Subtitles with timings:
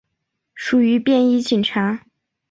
[0.55, 2.03] 属于便衣警察。